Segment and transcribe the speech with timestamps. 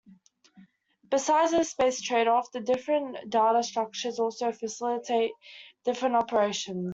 [1.11, 5.29] Besides the space trade-off, the different data structures also facilitate
[5.85, 6.89] different operations.